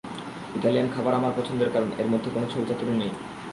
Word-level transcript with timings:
Italian 0.55 0.87
খাবার 0.95 1.13
আমার 1.13 1.35
পছন্দের 1.37 1.69
কারণ 1.69 1.89
এর 1.97 2.07
মধ্যে 2.07 2.29
কোনো 2.29 2.45
ছলচাতুরী 2.47 2.93
নেই। 2.97 3.11